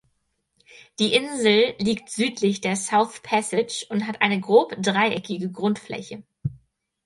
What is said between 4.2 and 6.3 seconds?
eine grob dreieckige Grundfläche.